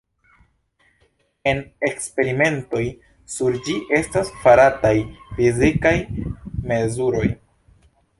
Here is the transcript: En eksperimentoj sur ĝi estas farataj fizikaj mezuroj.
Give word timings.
En 1.49 1.59
eksperimentoj 1.89 2.81
sur 3.33 3.57
ĝi 3.67 3.75
estas 3.99 4.31
farataj 4.45 4.95
fizikaj 5.41 5.93
mezuroj. 6.73 7.27